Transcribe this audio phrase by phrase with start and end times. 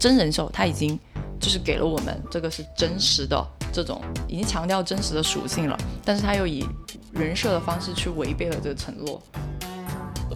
[0.00, 0.98] 真人秀，它已经
[1.38, 6.66] 就是给了我们这个是真实的这种，已经强调真实的属性了，但是它又以
[7.12, 9.22] 人设的方式去违背了这个承诺。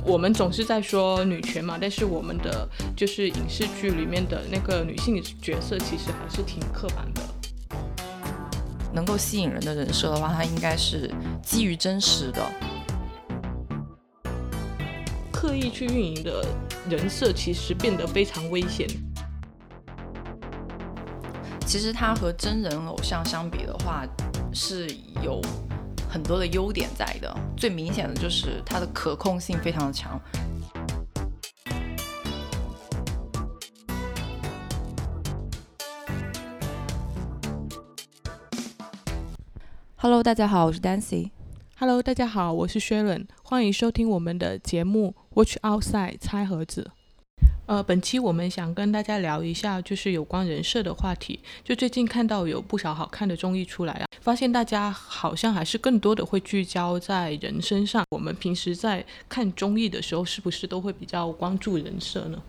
[0.05, 7.23] 我们总是在说女权嘛，但是我们的就是影视剧里面的那个女性角色，其实还是挺刻板的。
[8.93, 11.11] 能够吸引人的人设的话，它应该是
[11.43, 12.43] 基于真实的。
[15.33, 16.47] 刻意去运营的
[16.89, 18.87] 人设，其实变得非常危险。
[21.67, 24.07] 其实它和真人偶像相比的话，
[24.53, 24.87] 是
[25.23, 25.41] 有
[26.09, 27.35] 很多的优点在的。
[27.57, 30.21] 最明显的就是它的可控性非常的强。
[39.97, 41.31] Hello，大家好，我是 Dancy。
[41.77, 46.93] Hello，大家好，我是 Sharon，欢迎收听我们的节目《Watch Outside》拆盒子。
[47.67, 51.41] 呃，本期我们想跟大家聊一下，就是有关人设的话题。
[51.63, 58.05] 就最近看到有不少好看的综艺出来啊，发现大家好像还是更多的会聚焦在人身上。
[58.11, 62.43] 我们平时在看综艺的时候，是不是都会比较关注人设呢？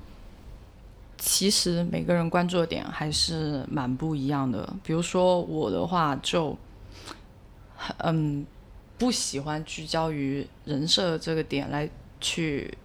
[1.17, 4.75] 其实每个人关注的点还是蛮不一样的。
[4.83, 6.57] 比如说我的话，就
[7.99, 8.45] 嗯，
[8.97, 12.77] 不喜欢聚焦于人设这个点来去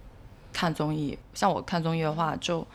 [0.53, 1.17] 看综艺。
[1.33, 2.65] 像我看综艺的话，就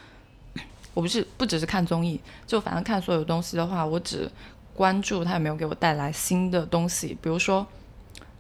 [0.95, 4.31] 我不是不只是看综艺，就反正看所有东西的话，我只
[4.75, 7.17] 关注它有没有给我带来新的东西。
[7.21, 7.67] 比如说，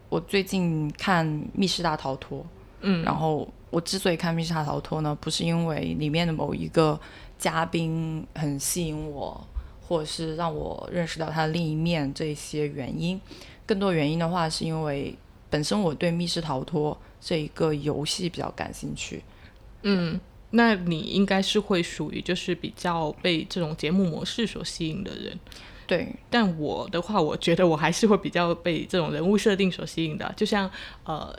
[0.09, 2.41] 我最近看《密室大逃脱》，
[2.81, 6.98] 嗯，然后我之所以看《密室大逃脱》呢，不是因为里面的某一个
[7.39, 9.47] 嘉宾很吸引我，
[9.87, 13.20] 或者是让我认识到他的另一面这些原因。
[13.67, 15.17] 更多原因的话，是因为
[15.51, 16.97] 本身我对密室逃脱
[17.27, 19.21] 这一个游戏比较感兴趣。
[19.83, 25.36] 嗯，那你应该是会属于就是比较被这种节目模式所吸引的人。
[25.89, 30.33] 对，但我的话，我觉得我还是会比较被这种人物设定所吸引的。
[30.36, 30.70] 就像
[31.03, 31.36] 呃，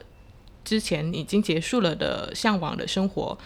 [0.65, 3.37] 之前已经结束了的《向往的生活》。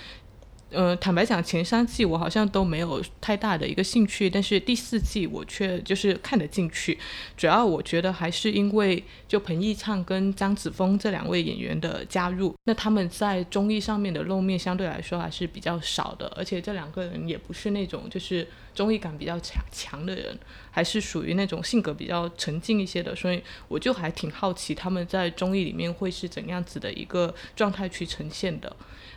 [0.71, 6.97] 呃，坦白讲，前三季我好像都没有太大的一个兴趣，但是第四季我却就是看得进去。
[7.35, 20.39] 主要我觉得还是因为就彭昱畅跟张子枫这两位演员的加入，那他们在综艺上面的露面相对来说还是比较少的，而且这两个人也不是那种就是综艺感比较强强的人，
[20.71, 28.73] 还是属于那种性格比较沉静一些的，所以我就还挺好奇他们在综艺里面会是怎样子的一个状态去呈现的。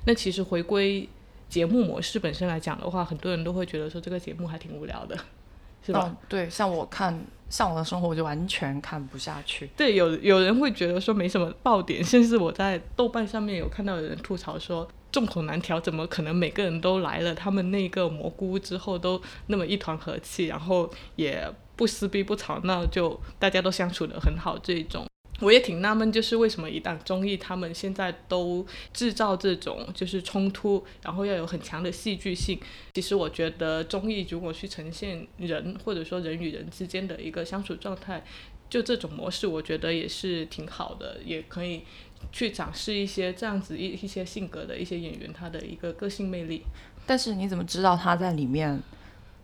[0.06, 1.08] 那其实回归。
[1.48, 5.16] 节目模式本身来讲的话，很多人都会觉得说这个节目还挺无聊的，
[5.84, 6.16] 是吧？
[6.28, 7.14] 对，像我看
[7.48, 9.68] 《向往的生活》，我就完全看不下去。
[9.76, 25.06] 对，有有人会觉得说没什么爆点，甚至我在豆瓣上面有看到有人吐槽说众口难调，怎么可能每个人都来了他们那个蘑菇之后都那么一团和气，然后也不撕逼不吵闹，就大家都相处的很好这种。
[25.40, 32.58] 我也挺纳闷，就是为什么一档综艺他们现在都制造这种就是冲突，然后要有很强的戏剧性。
[32.94, 38.24] 其实我觉得综艺如果去呈现人或者说人与人之间的一个相处状态，
[38.70, 41.82] 就这种模式，我觉得也是挺好的，也可以
[42.30, 46.62] 去展示一些这样子一一些性格的一些演员他的一个个性魅力。
[47.04, 48.80] 但是你怎么知道他在里面？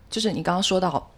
[0.09, 1.11] 就是你刚刚说到。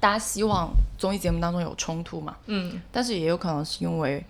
[0.00, 2.36] 大家希望综艺节目当中有冲突嘛？
[2.46, 4.24] 嗯，但是也有可能是因为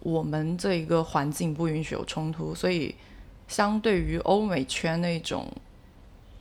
[0.00, 2.94] 我们这一个环境不允许有冲突，所以
[3.46, 5.46] 相对于欧美圈那种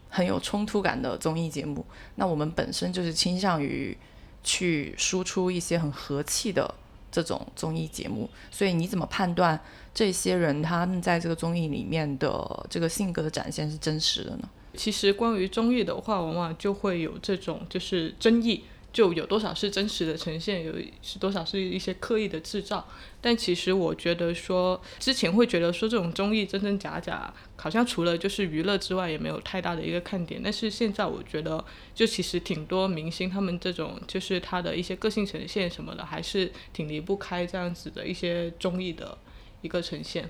[0.09, 3.95] 很有冲突感的综艺节目，那我们本身就是倾向于
[4.43, 6.73] 去输出一些很和气的
[7.11, 8.29] 这种综艺节目。
[8.49, 9.59] 所以你怎么判断
[9.93, 14.49] 这些人他们在这个综艺里面的这个性格的展现是真实的呢？
[14.73, 22.87] 其实关于综艺的话，往往就会有这种就是争议，就有多少是真实的呈现，有是多少是一些刻意的制造。
[23.19, 30.41] 但其实我觉得说，之前会觉得说这种综艺真真假假，好像除了就是娱乐之外，也没有太大的一个看点。
[30.43, 31.63] 但是现在我觉得，
[31.93, 39.17] 就其实挺多明星他们这种就是他的一些个性呈现什么的，还是挺离不开这样子的一些综艺的
[39.61, 40.29] 一个呈现。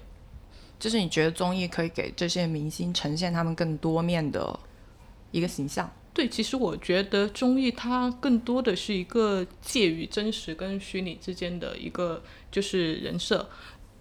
[0.82, 4.60] 就是你觉得综艺可以给这些明星呈现他们更多面的
[5.30, 5.88] 一个形象？
[6.12, 13.48] 对，其实我觉得综艺它更多的是一个介于真实跟虚拟之间的一个就是人设。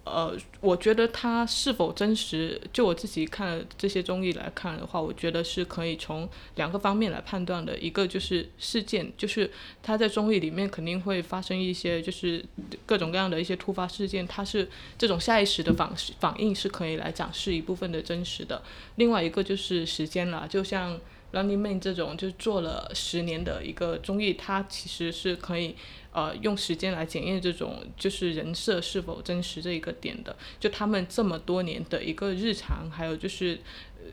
[0.03, 7.77] 呃，我觉得它是否真实，就我自己看这些综艺来看的话，我觉得是可以从两个方面来判断的。
[7.77, 9.49] 一个就是事件，就是
[9.83, 12.43] 它在综艺里面肯定会发生一些，就是
[12.85, 14.67] 各种各样的一些突发事件，它是
[14.97, 18.61] 这种下意识的反反应是可以来展示一部分的真实的。
[18.95, 20.99] 另外一个就是时间了，就像
[21.31, 25.75] Running Man 这种就做了十年的一个综艺，它其实是可以
[26.11, 30.35] 呃用时间来检验这种就是人设是否真实这一个点的。
[30.59, 33.59] 就他们这么多年的一个日常，还有就是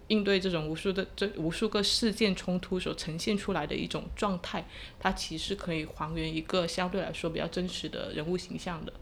[0.06, 4.64] 应对这种无数的这无数个事件冲突所呈现出来的一种状态，
[5.00, 8.92] 它其实可以还原一个相对来说比较真实的人物形象的。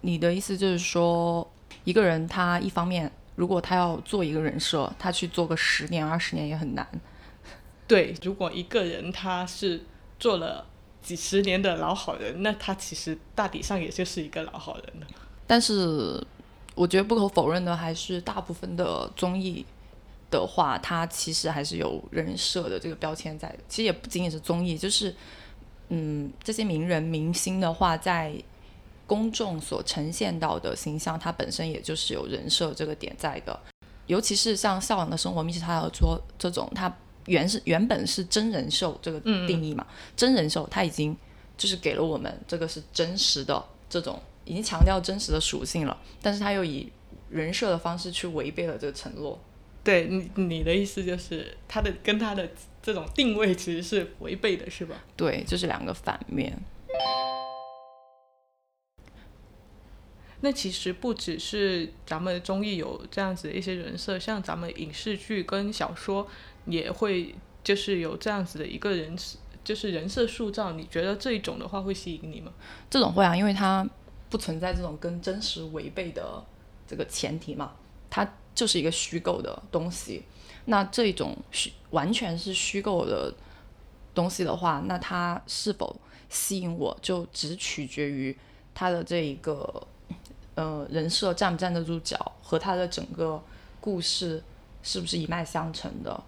[0.00, 1.46] 你的意思就是说，
[1.84, 6.88] 一个人他一方面如果他要做一个人设，他去做个十年二十年也很难。
[7.90, 9.80] 对，如果一个人他是
[10.16, 10.64] 做了
[11.02, 15.06] 几十年的老好人，那他其实大体上也就是一个老好人了。
[15.44, 16.24] 但是，
[16.76, 19.66] 我觉得不可否认的还是大部分的综艺
[20.30, 23.58] 的话，它其实还是有人设的这个标签在的。
[23.68, 25.12] 其实也不仅仅是综艺，就是
[25.88, 28.32] 嗯，这些名人明星的话，在
[29.04, 33.58] 公众所呈现到的形象，它本身也就是有人设这个点在的。
[34.06, 36.96] 尤其是像《向往的生活》密室逃脱这种，它
[37.30, 39.86] 原是原本是真人秀这个定义嘛，
[40.16, 41.16] 真人秀它已经
[41.56, 46.90] 就是给了我们这个是真实的这种，已经强调真实的属性了，但是它又以
[47.30, 49.38] 人设的方式去违背了这个承诺。
[49.84, 52.46] 对你你的意思就是它的跟它的
[52.82, 54.96] 这种定位其实是违背的，是吧？
[55.16, 56.58] 对，就是两个反面。
[60.42, 66.26] 那其实不只是咱们综艺有这样子的一些人设，像咱们影视剧跟小说。
[66.66, 69.16] 也会就是有这样子的一个人，
[69.62, 70.72] 就是人设塑造。
[70.72, 72.52] 你觉得这一种的话会吸引你吗？
[72.88, 73.88] 这种会啊，因为它
[74.28, 76.42] 不存在这种跟真实违背的
[76.86, 77.72] 这个前提嘛，
[78.08, 80.22] 它就是一个虚构的东西。
[80.66, 83.32] 那这种虚完全是虚构的
[84.14, 85.96] 东西的话，那它是否
[86.28, 88.36] 吸引我就只取决于
[88.74, 89.86] 它的这一个
[90.54, 93.42] 呃人设站不站得住脚，和它的整个
[93.80, 94.42] 故事
[94.82, 96.22] 是不是一脉相承的。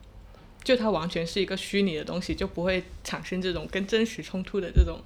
[0.64, 5.00] 就它完全是一个虚拟的东西，就不会产生这种跟真实冲突的这种，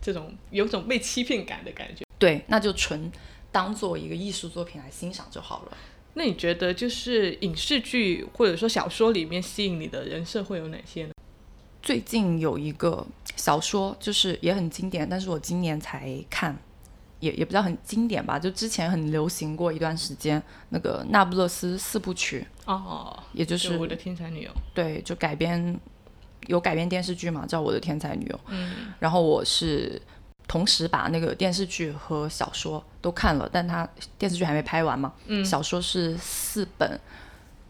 [0.00, 2.04] 这种有种被欺骗感的感觉。
[2.18, 3.10] 对，那就纯
[3.50, 5.76] 当做一个艺术作品来欣赏就好了。
[6.14, 11.12] 那你觉得就是影视剧或者说小说里面吸引你的人设会有哪些呢？
[11.82, 13.06] 最近有一个
[13.36, 16.56] 小说，就是也很经典，但是我今年才看。
[17.24, 25.80] 也也不知道很经典吧，就之前很流行过一段时间，那个《那不勒斯四部曲》哦，也就是我的天才女友，对，就改编
[26.48, 28.36] 有改编电视剧嘛，叫《我的天才女友》。
[28.48, 30.00] 嗯，然后我是
[30.46, 33.88] 同时把那个电视剧和小说都看了，但它
[34.18, 37.00] 电视剧还没拍完嘛，嗯，小说是四本，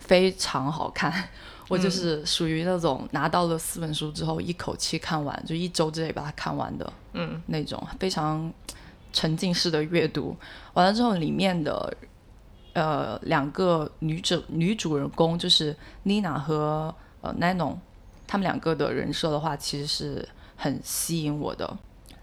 [0.00, 1.28] 非常好看。
[1.68, 8.52] 我就是属于那种拿到了四本书之后一口气看完，就一周之内把它看完的，嗯，那种非常。
[9.14, 10.36] 沉浸式的阅读
[10.74, 11.96] 完了之后，里面的
[12.72, 17.76] 呃两个女主女主人公就是妮娜和呃 Nano，
[18.26, 21.78] 他们两个的人设的话，其实是很吸引我的。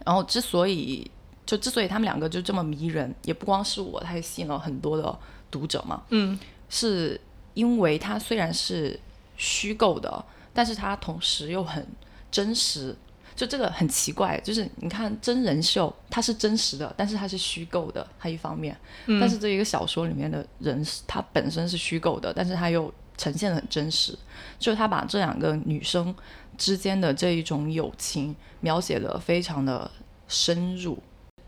[0.05, 1.09] 然后之所以
[1.45, 5.17] 就之所以他们两个就这么迷人，也不光是我，他也吸引了很多的
[5.49, 6.03] 读者嘛。
[6.09, 6.37] 嗯，
[6.69, 7.19] 是
[7.53, 8.99] 因为它虽然是
[9.37, 11.87] 虚构的，但是它同时又很
[12.29, 12.95] 真实。
[13.41, 18.71] 就这个很奇怪，就是你看真人秀，它是真实的，但是它是虚构的，它一方面；
[19.19, 24.15] 但是这一个小说里面的人，它本身是虚构的，但是它又呈现的很真实。
[24.59, 26.13] 就是他把这两个女生
[26.55, 29.89] 之间的这一种友情描写的非常的
[30.27, 31.01] 深入。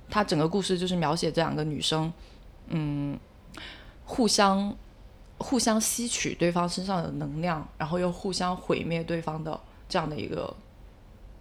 [0.09, 2.11] 他整个故事就是描写这两个女生，
[2.69, 3.15] 嗯，
[4.03, 4.75] 互相
[5.37, 10.51] 互相吸取对方身上的能量，然后又互相毁灭对方的这样的一个。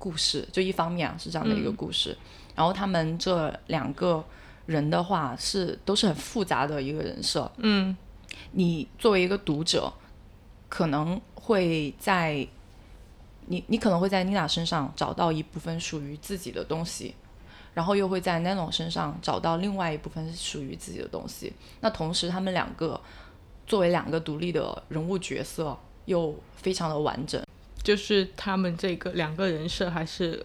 [0.02, 2.18] 故事就一方面啊是这样的一个故事，
[2.56, 4.24] 然后他们这两个
[4.66, 7.48] 人的话是都是很复杂的一个人设。
[7.58, 7.96] 嗯，
[8.50, 9.92] 你作为一个读者，
[10.68, 12.44] 可能会在
[13.46, 17.14] 你你可能会在妮娜身上找到一部分属于自己的东西，
[17.72, 21.52] 然后又会在 Nano 身上找到另外一部分属于自己的东西。
[21.80, 23.00] 那同时，他们两个
[23.68, 27.40] 作为两个独立的人物角色，又非常的完整。
[27.82, 30.44] 就是他们这个两个人设，还是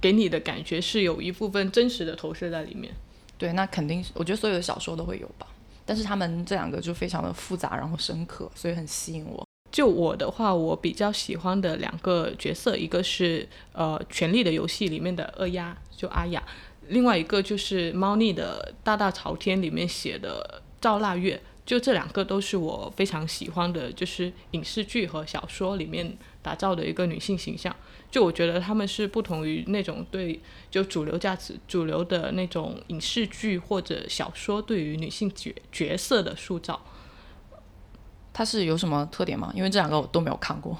[0.00, 2.92] 给你的感觉是有一部分真实的投射在里面。
[3.38, 5.46] 对，那肯定是，我觉得所有的小说都会有吧。
[5.84, 9.46] 但是他们这两个就非常的复杂，然后深刻，所以很吸引我。
[9.70, 16.40] 就我的话，我比较喜欢的两个角色，一个是呃《权力的游戏》里面的二丫，就阿雅；
[16.88, 21.40] 另外一个就是猫腻的《大大朝天》里面写的赵腊月。
[21.64, 26.12] 就这两个都是我非常喜欢的，就是影视剧和小说里面
[26.42, 27.74] 打造的一个女性形象。
[28.10, 30.38] 就我觉得他们是不同于那种对
[30.70, 36.84] 就主流价值、主流的那种影视剧或者小说对于女性角角色的塑造。
[38.34, 39.50] 它是有什么特点吗？
[39.54, 40.76] 因为这两个我都没有看过。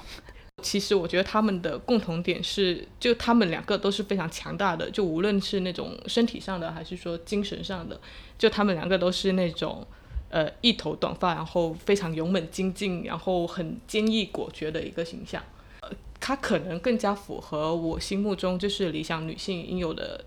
[0.61, 7.99] 其实我觉得他们的共同点是，就他们两个都是非常强大的，就无论是那种身体上的，还是说精神上的，
[8.37, 9.85] 就他们两个都是那种，
[10.33, 15.43] 呃，一头短发，然后非常勇猛精进，然后很坚毅果决的一个形象。
[15.81, 20.25] 呃，他可能更加符合我心目中就是理想女性应有的。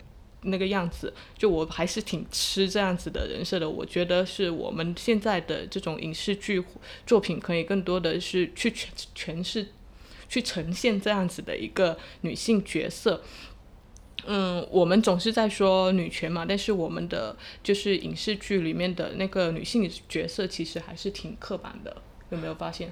[0.49, 3.69] 那个样子，就我还是挺吃这样子的人设的。
[3.69, 6.63] 我觉得是我们现在的这种影视剧
[7.05, 8.71] 作品，可以更多的是去
[9.17, 9.67] 诠释、
[10.29, 13.23] 去呈现这样子的一个女性角色。
[14.27, 21.97] 嗯，我们总是在说女权嘛，但是我们的就是影视剧里面的那个女性角色，其实还是挺刻板的。
[22.31, 22.91] 有没有发现？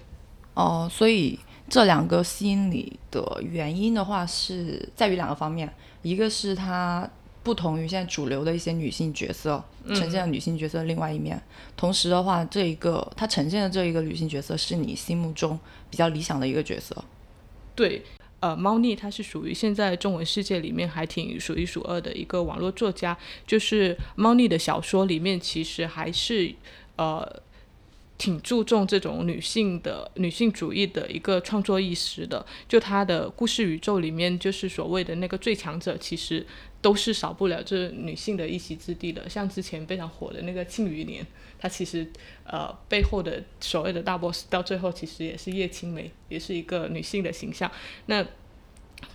[0.55, 1.39] 哦，所以
[1.69, 5.73] 这两个吸引你的原因的话，是在于两个方面，
[6.03, 7.09] 一个是它。
[7.45, 11.39] 不同于现在主流的一些女性角色呈现了女性角色的另外一面，
[11.77, 15.61] 同时的话，这一个它呈现的这一个女性角色是你心目中
[15.91, 16.97] 比较理想的一个角色。
[17.75, 18.03] 对，
[18.45, 26.55] 呃，猫腻它是属于现在中文世界里面还挺数一数二的一个网络作家，就是猫腻的小说里面其实还是
[26.97, 27.43] 呃。
[28.17, 36.47] 挺注重这种女性的女性主义的一个创作意识的，就她的故事宇宙里面，就是所谓的那个最强者，其实
[36.85, 39.27] 都是少不了这女性的一席之地的。
[39.27, 41.25] 像之前非常火的那个《庆余年》，
[41.59, 42.07] 它其实
[42.45, 47.73] 呃背后的所谓的大 boss，到最后其实也是叶青梅，也是一个女性的形象。
[48.05, 48.27] 那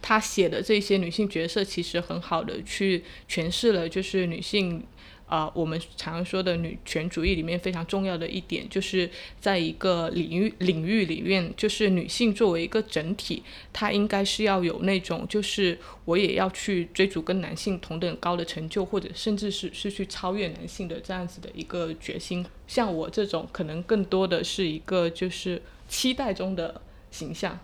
[0.02, 4.84] 她写的这些女性角色，其实很好的去诠释了就是女性。
[5.30, 9.08] 啊，我们常说的女权主义里面非常重要的一点，就是
[9.40, 22.44] 在一个领域领域里面，就是女性作为一个整体，她应该是要有那种，就是我也要去追逐跟男性同等高的成就，或者甚至是是去超越男性的这样子的一个决心。
[22.68, 26.82] 像我这种，可能更多的是一个就是期待中的
[27.12, 27.60] 形象，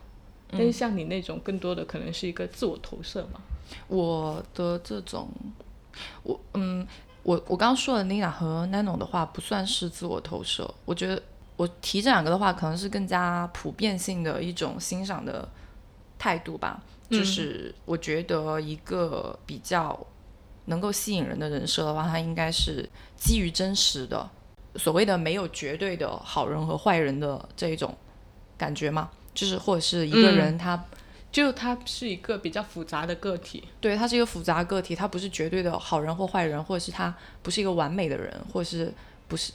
[0.51, 3.41] 但是像你那种，更多的可能是一个自我投射嘛。
[3.87, 5.27] 我的这种，
[6.21, 6.85] 我嗯。
[7.25, 11.19] 我我刚刚说的 Nina 和 Nano 的话不算是自我投射，我觉得
[11.55, 15.49] 我提这两个的话，可能是更加普遍性的一种欣赏的
[16.19, 16.79] 态度吧。
[17.09, 19.99] 就是我觉得一个比较
[20.65, 24.29] 能够吸引人的人设的话，它应该是基于真实的，
[24.75, 27.91] 所谓的没有绝对的好人和坏人的这一种
[28.55, 29.09] 感觉嘛。
[29.33, 30.85] 就是或者是一个人他。
[31.35, 37.13] 就他是一个比较复杂的个体，对，他是一个复杂个体，他不是绝对的好人或坏人，或者是他
[37.43, 38.89] 不是一个完美的人，或者是
[39.27, 39.51] 不是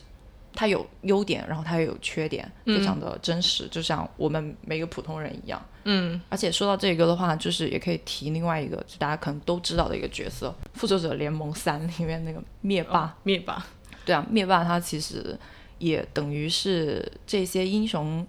[0.53, 5.59] 他有优点，然后他也有缺点，非常的真实，就像我们每个普通人一样。
[5.85, 13.17] 嗯，而且说到这个的话，就是也可以提另外一个，就大家可能都知道的一个角色，《复仇者联盟三》里面那个灭霸。
[13.23, 13.65] 灭霸，
[14.05, 15.35] 对啊，灭霸他其实
[15.79, 18.27] 也等于是这些英雄。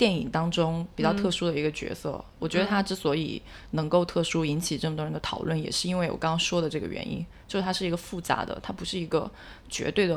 [0.00, 3.42] 电影当中比较特殊的一个角色，我觉得他之所以
[3.72, 9.30] 能够特殊引起这么多人的讨论，也是因为我刚刚说的这个原因，就是它是一个复杂的，它不是一个
[9.68, 10.16] 绝对的，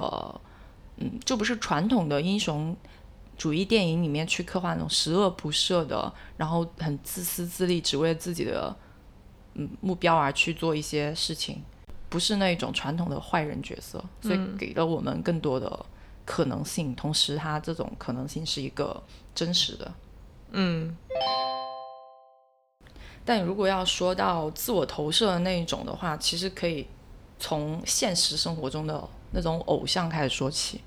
[0.95, 2.73] 嗯，就不是传统的英雄
[3.37, 8.73] 主义电影里面去刻画那种十恶不赦的，然后很自私自利，只为了自己的
[9.55, 11.61] 嗯目标而去做一些事情，
[12.07, 15.85] 不是那种传统的坏人角色，所以给了我们更多的。
[16.25, 19.03] 可能性，同时他这种可能性是一个
[19.35, 19.93] 真实的，
[20.51, 20.95] 嗯。
[23.25, 26.85] 但如果要说到自我投射的那一种的话，其实可以
[27.39, 30.81] 从现实生活中的那种偶像开始说起。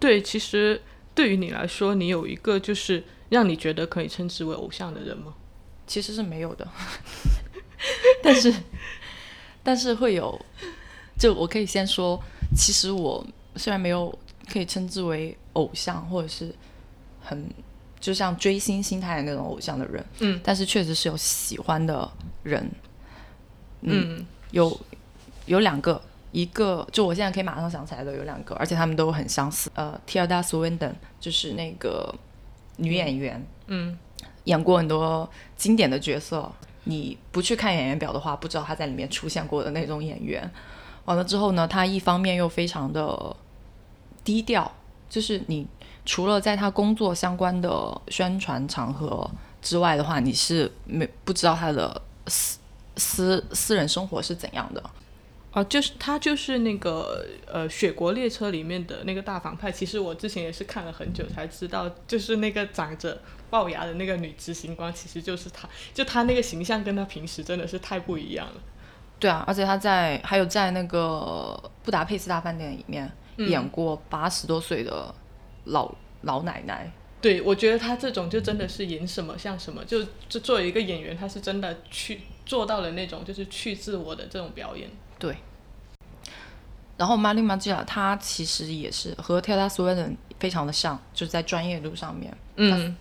[0.00, 0.80] 对，其实
[1.14, 5.34] 对于你来说，你有一个就是让你觉得可以称之为偶像的人吗？
[5.86, 6.66] 其实是没有的，
[8.22, 8.54] 但是
[9.62, 10.40] 但是会有。
[11.18, 12.18] 就我可以先说，
[12.56, 14.18] 其实我虽然没有。
[14.50, 16.54] 可以称之为偶像，或者是
[17.20, 17.52] 很
[18.00, 22.10] 就像追星心态的那种偶像的人，嗯，但是确实是有喜欢的
[22.42, 22.70] 人，
[23.82, 24.80] 嗯，有
[25.46, 26.00] 有两个，
[26.32, 32.14] 一个就我现在可以马上想起来的有两个，而且他们都很相似，呃，Tilda Swinton 就是那个
[32.76, 33.98] 女演员，嗯，
[34.44, 36.50] 演过很多经典的角色，
[36.84, 40.50] 你不去看演员表的话，不知道她在里面出现过的那种演员。
[41.04, 43.36] 完了之后呢，她一方面又非常的。
[44.24, 44.70] 低调，
[45.08, 45.66] 就是你
[46.08, 52.58] 除了在他工作相关的宣传场合之外的话，你是没不知道他的私
[52.96, 54.82] 私私人生活是怎样的。
[55.52, 59.70] 哦，就是他就是那个呃《雪国列车》里面的那个大反派。
[59.70, 65.68] 其实我之前也是看了很久才知道，就是那个长着龅牙的那个女执行官，其实就是他。
[65.92, 68.54] 就他那个形象跟他平时真的是太不一样了。
[69.20, 73.12] 对啊，而且他在还有在那个《布达佩斯大饭店》里面。
[73.38, 75.14] 演过八十多岁的
[75.68, 84.90] 老老奶奶，对，我觉得他这种就真的是演什么像什么，就就作为一个演员，他是真的去做到了那种就是去自我的这种表演。
[85.18, 85.36] 对。
[86.96, 92.36] 然后 m a r i m a g i a 他其实也是和 Taylor Swift 非常的像，就是在专业度上面。
[92.56, 92.96] 嗯，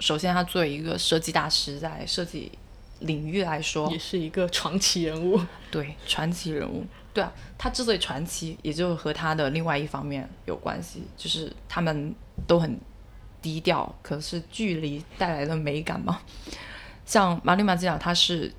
[0.00, 2.50] 首先他作为一个设计大师，在设计
[2.98, 5.40] 领域来说，也是一个传奇人物。
[5.70, 6.84] 对，传奇人物。
[7.12, 12.14] 对啊，他之所以传奇，也就和他的另外一方面有关系，就是他们
[12.46, 12.78] 都很
[13.42, 16.20] 低调，可是距离带来的美感嘛。
[17.04, 18.52] 像马里马基亚，他是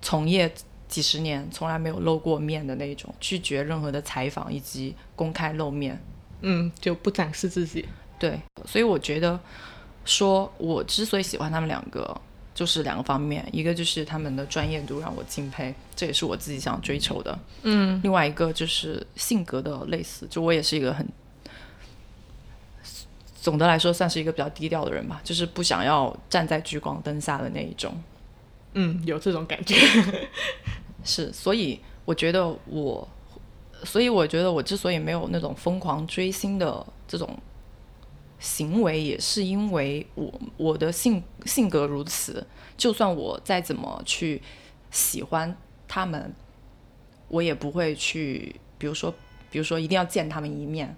[0.00, 0.52] 从业
[0.86, 6.00] 几十年，从来没有露过面的那种，拒绝任何的采访以及公开露面，
[6.42, 7.88] 嗯，就不展示自己。
[8.18, 9.40] 对，所以我觉得，
[10.04, 12.20] 说我之所以喜欢他们两个。
[12.54, 17.38] 就是两个方面，一个就是他们的专业度让我敬佩，这也是我自己想追求的。
[17.62, 21.06] 嗯，另外一个就是性格的类似，就我也是一个很，
[23.40, 27.94] 总的来说算是一个比较低调的人吧，就是不想要站在聚光灯下的那一种。
[28.74, 29.76] 嗯，有这种感觉。
[31.04, 33.08] 是，所以我觉得我，
[33.84, 37.38] 所以我觉得我之所以没有那种疯狂追星的这种。
[38.40, 42.44] 行为也是因为我我的性性格如此，
[42.76, 44.42] 就算我再怎么去
[44.90, 45.54] 喜欢
[45.86, 46.34] 他们，
[47.28, 49.14] 我也不会去，比如说，
[49.50, 50.96] 比如说一定要见他们一面，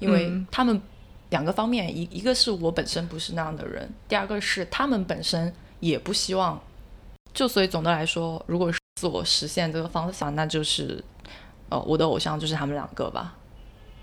[0.00, 0.82] 因为他们
[1.30, 6.60] 两个方面，一一个是我本身不是那样的人，第二个是他们本身也不希望，
[7.32, 11.04] 就所以总的来说，如果是自我实现这个方向，那就是
[11.68, 13.36] 呃我的偶像就是他们两个吧，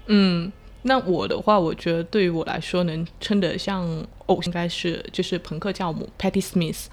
[0.05, 0.50] 嗯。
[0.87, 3.83] 那我的话，我觉得对于我来说，能称得像
[4.27, 6.85] 偶像，应该是就是朋克教母 Patty Smith，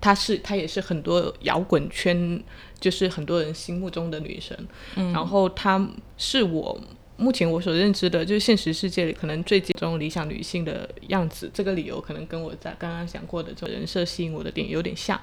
[0.00, 2.42] 她是她也是很多摇滚圈
[2.78, 6.78] 就是很多人心目中的女神，然后她是我。
[7.20, 15.20] 目前我所认知的，就是现实世界里可能最集中理想女性的样子，这个理由可能跟我在刚刚讲过的这种人设吸引我的点有点像。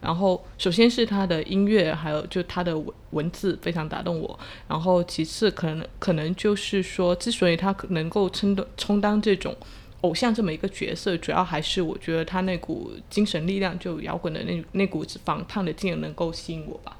[0.00, 4.36] 然后，首先是她的音乐，还有就她的文文字非常打动我。
[4.66, 9.56] 然后，其次可能可能就是说，之所以她能够称的充当这种
[10.00, 16.95] 偶像这么一个角色，主要还是我觉得她那股精神力量，就摇滚的那那股子反抗的劲能够吸引我吧。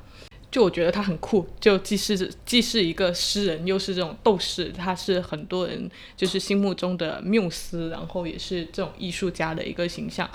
[0.56, 10.26] 就我觉得他很酷，就既是既是一个诗人，又是这种斗士，他是很多人就是心目中的缪斯，然后也是这种艺术家的一个形象。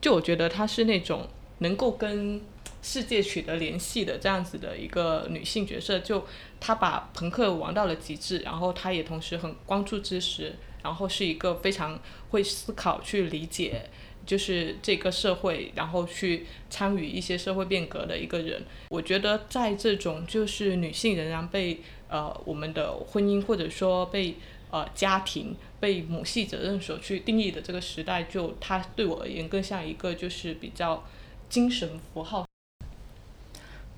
[0.00, 2.42] 就我觉得她是那种能够跟
[2.82, 5.96] 世界取得联系的这样子的一个女性角色。
[6.00, 6.26] 就
[6.58, 11.96] 她把朋克玩到了极致，然后她也同时很关注知识，然后是一个非常
[12.30, 13.88] 会思考去理解。
[14.24, 18.62] 就是这个社会，然后去参与一些社会变革的一个人。
[18.88, 24.36] 我觉得在这种就是女性仍然被呃我们的婚姻或者说被
[24.70, 31.04] 呃家庭被母系责任所去定义的这个时代，就它对我而言更像一个就是比较
[31.48, 32.46] 精神符号。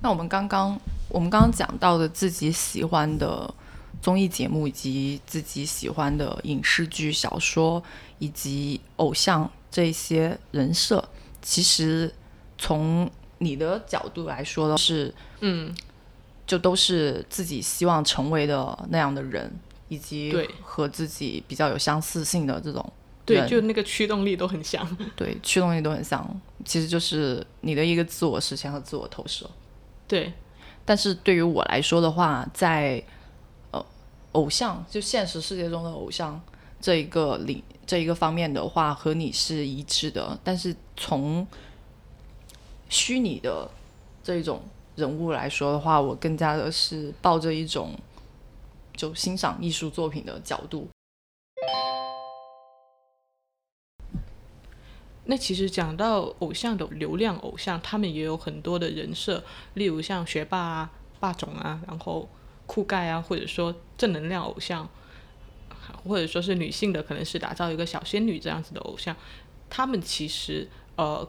[0.01, 3.53] 那我们刚刚我们刚刚讲到的自己喜欢的
[4.01, 7.83] 综艺节目，以及自己喜欢的影视剧、小说，
[8.19, 9.49] 以及偶像。
[9.75, 11.03] 这些人设，
[11.41, 12.09] 其实
[12.57, 15.75] 从你的角度来说的是，嗯，
[16.47, 19.53] 就都是自己希望成为的那样的人，
[19.89, 22.93] 以及和自己比较有相似性的这种，
[23.25, 26.25] 对，就那个驱动力都很像， 对，驱动力都很像，
[26.63, 29.45] 其实就是你的一个自我实现和自我投射，
[30.07, 30.31] 对。
[30.85, 33.03] 但是对于我来说的话，在
[33.71, 33.85] 呃，
[34.31, 36.41] 偶像就现实世界中的偶像
[36.79, 37.63] 这一个领。
[37.87, 41.45] 这一个方面的话和你是一致的，但是从
[42.89, 43.69] 虚拟的
[44.23, 44.63] 这种
[44.95, 47.93] 人物来说的话，我更加的是抱着一种
[48.97, 50.87] 就欣赏艺术作品的角度。
[55.25, 59.43] 那其实讲到偶像的流量偶像，他们也有很多的人设，
[59.75, 62.27] 例如像学霸啊、霸总啊，然后
[62.65, 64.89] 酷盖啊，或者说正能量偶像。
[66.03, 69.15] 或者说是女性的，可能是打造一个小仙女这样子的偶像，
[69.69, 71.27] 他们其实呃，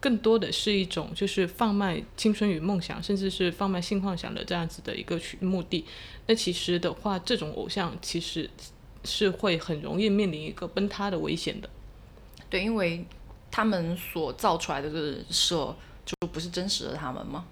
[0.00, 5.84] 更多的是一种就是贩卖青春与梦想，甚至是贩卖性幻想的这样子的一个去目的。
[6.26, 8.48] 那其实的话，这种偶像其实
[9.04, 11.68] 是会很容易面临一个崩塌的危险的。
[12.48, 13.04] 对，因为
[13.50, 17.44] 他们所造出来的这个人设就不是真实的他们嘛。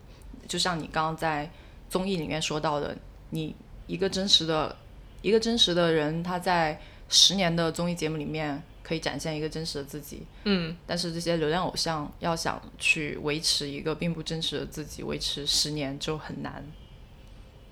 [0.47, 1.51] 就像你刚刚在
[1.89, 2.97] 综艺里面说到的，
[3.31, 3.55] 你
[3.87, 4.77] 一个真实的。
[5.23, 16.65] 一个真实的人，他在十年的综艺节目里面可以展现一个真实的自己，嗯，但是这些流量偶像要想去维持一个并不真实的自己，维持十年就很难。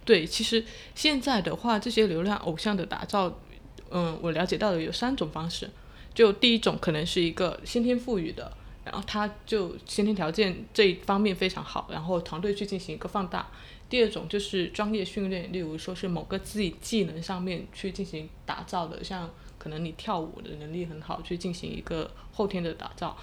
[0.05, 3.41] 对，其实现在的话，这些流量偶像的打造，
[3.91, 5.69] 嗯，我了解到的有三种方式。
[6.13, 8.53] 就第一种可能是一个先天赋予的，
[8.85, 13.49] 然后他就先天条件这一方面非常好，然后团队去进行一个放大。
[13.91, 23.19] 第二种就是专业训练，例如说是某个自己技能上面去进行打造的，像可能你跳舞的能力很好，去进行一个后天的打造。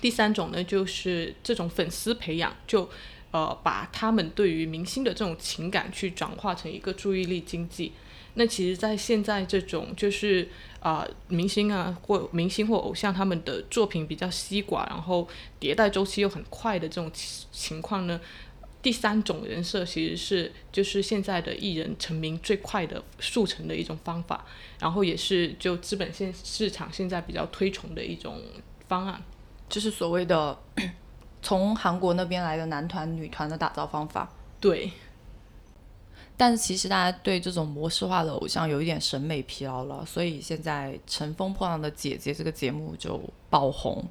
[0.00, 2.88] 第三种呢，就是这种粉丝培养，就
[3.32, 7.92] 呃把他们对于明星的这种情感去转化成一个注意力经济。
[8.34, 10.46] 那其实，在现在这种就是
[10.80, 15.26] 啊明星啊或明星或偶像他们的作品比较稀寡，然后
[15.58, 17.10] 迭代周期又很快的这种
[17.50, 18.20] 情况呢。
[18.86, 24.46] 第三种人设其实是就是现在的艺人成名最快的速成的一种方法，
[24.78, 28.40] 然后也是就资本现市场现在比较推崇的一种
[28.86, 29.20] 方案，
[29.68, 30.56] 就是所谓的
[31.42, 34.30] 从韩国那边来的男团女团的打造方法。
[34.60, 34.92] 对，
[36.36, 43.20] 但是其实大家对这种模式化的偶像有一点审美疲劳了，所以现在《乘风破浪的姐姐》这个节目就
[43.50, 44.06] 爆红。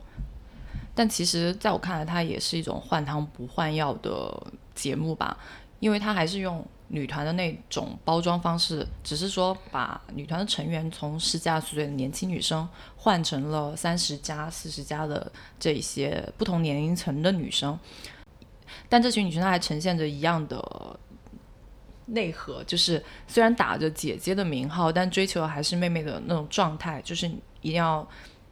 [0.95, 4.47] 但其实在我看来，它也是一种换汤不换药的。
[4.75, 5.37] 节目吧，
[5.79, 17.79] 因为它还是用女团的那种包装方式，只是说把女团的成员从十几二十岁的年轻女生换成了三十加、四十加的这些不同年龄层的女生，
[18.89, 20.99] 但这群女生她还呈现着一样的
[22.07, 27.27] 内核，就是虽然打着姐姐的名号，但追求的还是妹妹的那种状态，就是
[27.61, 28.05] 一定要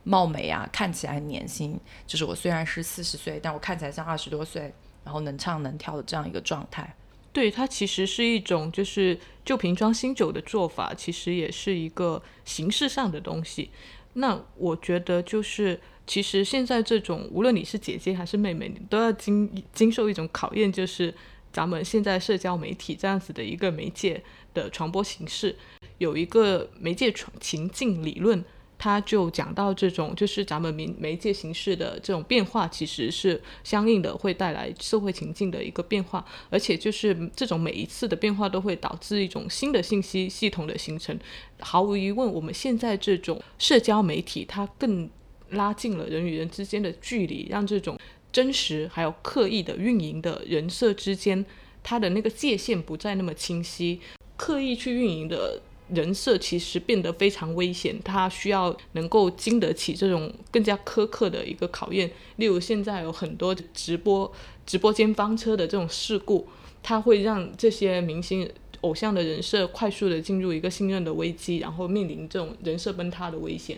[0.04, 4.74] 貌美啊，看起来年轻，就是我虽然是四十岁，但我看起来像二十多岁。
[5.06, 6.96] 然后能唱能跳的这样一个状态，
[7.34, 13.70] 对它其实是一种就是旧瓶装新酒的做法，其实也是一个形式上的东西。
[14.14, 21.14] 那我觉得就是其实现在这种无论你是姐姐还是妹妹，你都要经经受一种考验，就是
[21.52, 25.54] 咱们现在社交媒体这样子的一个媒介的传播形式，
[25.98, 28.42] 有一个媒介传情境理论。
[28.84, 41.18] 他就讲到这种，就是咱们媒媒介形式的这种变化，其实是相应的会带来社会情境的一个变化，而且就是这种每一次的变化都会导致一种新的信息系统的形成。
[41.62, 45.10] 毫无疑问，我们现在这种社交媒体，它更
[45.52, 47.98] 拉近了人与人之间的距离，让这种
[48.34, 51.46] 真实还有刻意的运营的人设之间，
[51.82, 54.02] 它的那个界限不再那么清晰，
[54.36, 55.62] 刻意去运营的。
[55.90, 62.10] 人设其实变得非常危险，它需要能够经得起这种更加苛刻的一个考验。
[62.38, 64.32] 例如，现在有很多直播
[64.66, 66.48] 直播间翻车的这种事故，
[66.82, 68.50] 它会让这些明星
[68.82, 73.78] 偶像的人设快速的进入一个信任的危机，然后面临这种人设崩塌的危险。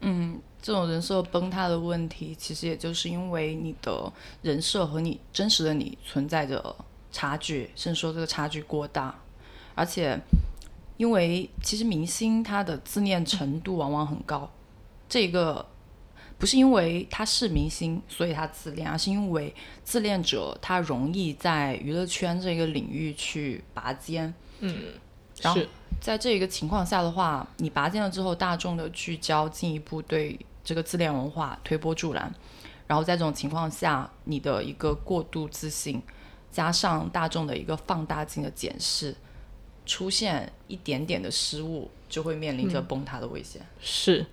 [0.00, 6.74] 嗯，这种人设崩塌的问题，其实也就是因为你的人设和你真实的你存在着
[7.10, 9.20] 差距，甚至说这个差距过大，
[9.74, 10.18] 而且。
[10.96, 14.48] 因为其实明星他的自恋程度往往很高，
[15.08, 15.66] 这个
[16.38, 24.32] 不是因为他是明星所以他自恋，而是因为自恋者他容易在娱乐圈这个领域去拔尖。
[24.60, 24.76] 嗯，
[25.40, 25.60] 然后
[26.00, 32.32] 在这个情况下的话，你拔尖了之后，大众的聚焦进一步对这个自恋文化推波助澜，
[32.86, 36.00] 然后在这种情况下，你的一个过度自信，
[36.52, 39.16] 加上大众的一个放大镜的检视。
[39.86, 43.60] 出现一点点的失误，就会面临着崩塌的危险。
[43.80, 44.26] 是。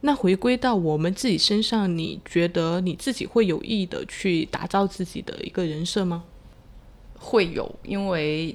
[0.00, 6.24] 那回归到我们自己身上，你觉得你自己会有意的去打造自己的一个人设吗？
[7.18, 8.54] 会有，因为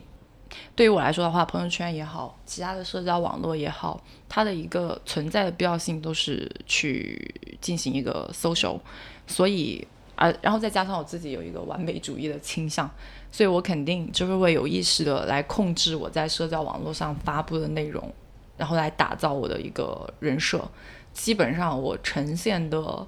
[0.76, 8.80] 对于我来说的话，朋友圈也好，其他的社交网络也好，它的一个存在的必要性都是去进行一个 social，
[9.26, 12.88] 所以啊，然后再加上我自己有一个完美主义的倾向。
[13.32, 18.14] 所以我肯定就是会有意识的来控制我在社交网络上发布的内容，
[18.58, 20.68] 然后来打造我的一个人设。
[21.14, 23.08] 基本上我呈现的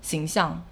[0.00, 0.64] 形象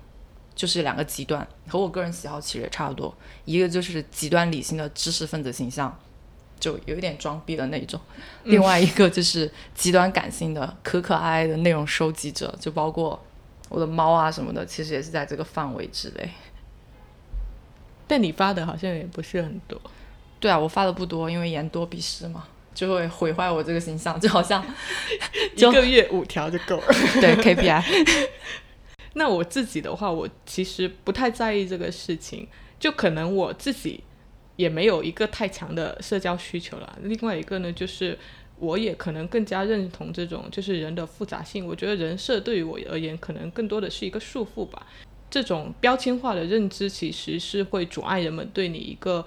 [0.54, 3.14] 就是两个极端，和我个人喜好其实也差不多。
[3.44, 5.98] 一个就是极端理性的知识分子形象，
[6.60, 7.98] 就有一点装逼的那种；
[8.44, 13.20] 另外一个就是极端感性的可可爱爱的内容收集者，就包括
[13.68, 16.30] 我的猫啊什么的，其实也是在这个范围之内。
[18.06, 19.80] 但你发的好像也不是很多，
[20.38, 24.64] 对啊，我发的不多，因为言多必失嘛，就会毁坏我这个形象，就好像
[25.56, 26.86] 一个月五条就够了。
[27.20, 28.28] 对 KPI。
[29.16, 32.48] 那我自己的话，我其实不太在意这个事情，
[32.80, 34.02] 就可能我自己
[34.56, 36.98] 也没有一个太强的社交需求了。
[37.02, 38.18] 另外一个呢，就是
[38.58, 41.64] 我也可能更加认同这种就是人的复杂性。
[41.64, 44.84] 我觉得人设对于我而言，可能更多的是一个束缚吧。
[45.34, 49.26] 这种标签化的认知其实是会阻碍人们对你一个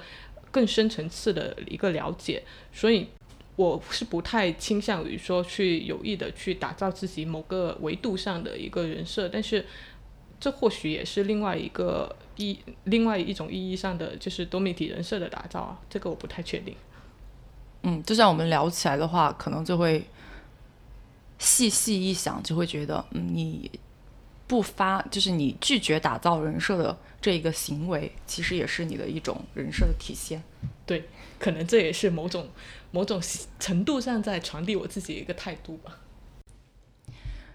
[0.52, 2.42] 更深层次的一个了解，
[2.72, 3.06] 所以
[3.58, 9.66] 我是不太倾向于说去有意的去打造自己某个维度上的一个人设，但是
[10.40, 16.74] 这或许也是另外一个意另外一种意义上的就是多媒体人设的打造啊，这个我不太确定。
[17.84, 20.06] 嗯，就像我们聊起来的话，可能就会
[21.38, 23.70] 细细一想，就会觉得，嗯，你
[24.48, 30.42] 不发，就是你拒绝打造人设的这一个行为，其实也是你的一种人设的体现。
[30.86, 32.48] 对，可能这也是某种
[32.92, 33.22] 某种
[33.60, 36.00] 程度上在传递我自己一个态度吧。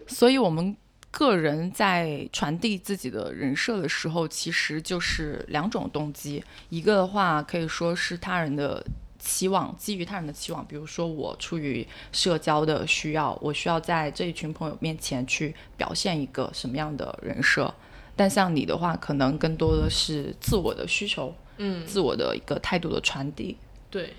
[0.07, 0.77] 所以，我们
[1.11, 8.85] 个人在传递自己的人设的时候，其实就是两种动机，一个的话可以说是他人的。
[9.25, 17.73] 期望基于他人的期望，比如说我出于社交的需要，我需要在这一群朋友面前去表现一个什么样的人设。
[18.17, 23.57] 但像你的话，可能更多的是自我的需求，嗯，自我的一个态度的传递。
[23.89, 24.13] 对。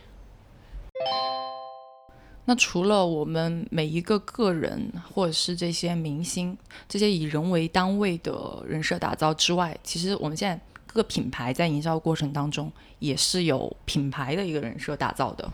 [2.45, 10.59] 那除了我们每一个个人，或者是这些明星，这些以人为单位的人设打造之外，其实我们现在。
[10.93, 15.51] 个品牌在营销过程当中也是有品牌的一个人设打造的。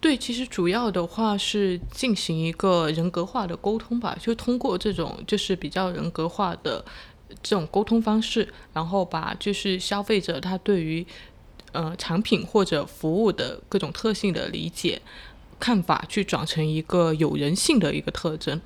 [0.00, 6.84] 对，其实主要的话是进行一个人格化的沟通吧，就通过这种就是比较人格化的
[7.40, 11.06] 这种沟通方式，然后把就是消费者他对于
[11.70, 15.00] 呃产品或者服务的各种特性的理解
[15.60, 18.60] 看法，去转成一个有人性的一个特征。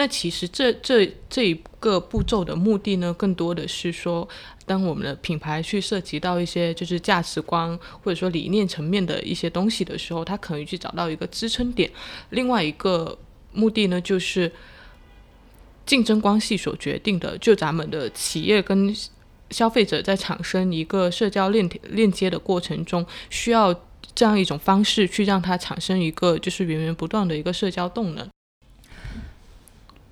[0.00, 4.26] 那其实这这这一个步骤的目的呢，更多的是说，
[4.64, 11.90] 当我们的品牌去涉及到一些就是价值观或者说理念层面的一些东西的时候，它可以去找到一个支撑点。
[12.30, 13.18] 另外一个
[13.52, 14.52] 目的呢，就是
[15.84, 18.94] 竞争关系所决定的，就咱们的企业跟
[19.50, 23.74] 消费者在产生一个社交链链接的过程中，需要
[24.14, 28.28] 这样一种方式去让它产生一个就是源源不断的一个社交动能。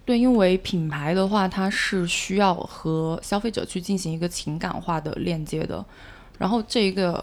[0.07, 5.85] 对，因为品牌的话，它是需要和消费者去进行一个情感化的链接的。
[6.39, 7.23] 然后这一个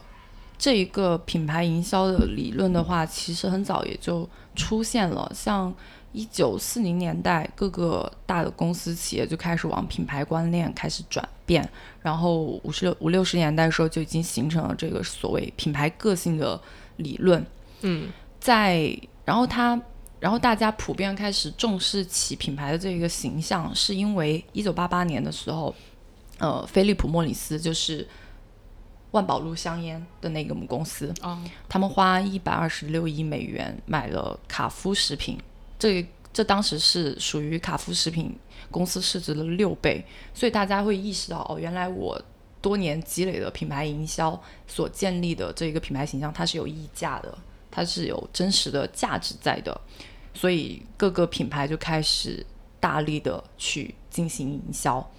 [0.58, 5.32] 这一个品牌营销的理论的话，其实很早也就出现了。
[5.34, 5.74] 像
[6.12, 11.66] 一九四零年代，各个大的公司企业就开始往品牌观念开始转变。
[12.02, 16.60] 然后五十六五六十年代的时候，就已经形成了这个所谓品牌个性的
[16.98, 17.46] 理论。
[17.80, 18.10] 嗯，
[18.42, 18.94] 在
[19.24, 19.82] 然后它。
[20.24, 25.76] 然后大家普遍开始重视起品牌的这个形象，是因为一九八八年的时候，
[26.38, 28.08] 呃，菲利普莫里斯就是
[29.12, 31.14] 万宝路香烟的那个母公司，
[31.68, 35.38] 他们花一百二十六亿美元买了卡夫食品，
[35.78, 38.34] 这这当时是属于卡夫食品
[38.72, 40.02] 公司市值的六倍，
[40.34, 42.18] 所以大家会意识到，哦，原来我
[42.62, 47.38] 多年积累的品牌营销所建立的这个品牌形象，它是有溢价的，
[47.70, 49.82] 它是有真实的价值在的。
[50.34, 52.46] 所以各个品牌就开始
[52.80, 55.10] 大力的去进行营销，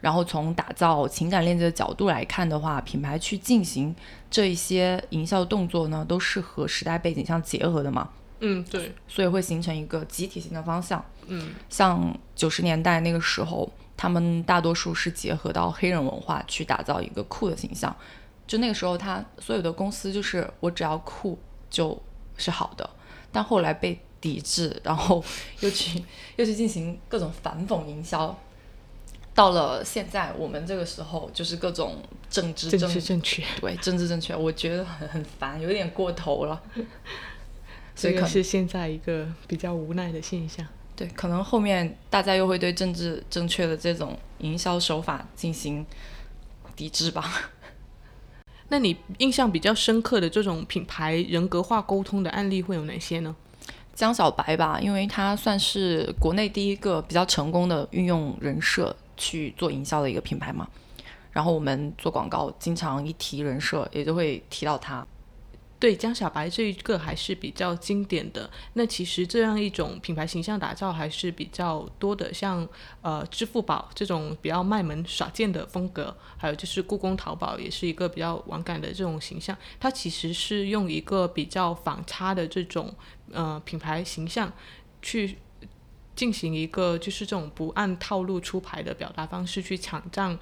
[0.00, 3.94] 然后从打造情感链接的角度来看的话，品牌去进行
[4.30, 8.10] 这一些营销动作呢，都是和时代背景相结合的嘛。
[8.40, 8.94] 嗯，对。
[9.08, 11.02] 所以会形成一个集体性的方向。
[11.26, 17.94] 嗯，像九十年代那个时候，他们大多数是结合到黑人文化去打造一个酷的形象。
[18.46, 21.38] 就那个时候，他所有的公司就是我只要酷
[21.70, 21.98] 就
[22.36, 22.90] 是好的，
[23.32, 23.98] 但后来被。
[24.26, 25.24] 抵制，然后
[25.60, 26.02] 又去
[26.34, 28.36] 又去进行各种反讽营销。
[29.32, 36.60] 到了现在，我们这个时候就是各种政治政治正确，对政治正确，我觉得很很烦，有点过头了。
[37.94, 40.66] 这个是现在一个比较无奈的现象。
[40.96, 45.86] 对，可能后面大家又会对政治正确的这种营销手法进行
[46.74, 47.52] 抵制吧。
[48.68, 53.36] 那你印象比较深刻的这种品牌人格化沟通的案例会有哪些呢？
[53.96, 60.68] 江小白吧，因为他算是国内第一个比较成功的运用人设去做营销的一个品牌嘛。
[61.32, 65.04] 然后我们做广告，经常一提人设，也就会提到他。
[65.78, 68.48] 对江小白这一个还是比较经典的。
[68.72, 72.66] 那其实这样一种品牌形象打造还是比较多的，像
[73.02, 79.54] 呃支付宝这种比较卖萌耍贱的风格，还有就是故宫淘宝也是一个比较网感的这种形象。
[79.78, 82.94] 它其实是用一个比较反差的这种
[83.32, 84.52] 呃品牌形象
[85.02, 85.38] 去
[86.14, 90.38] 进行一个就是这种不按套路出牌的表达方式去抢占。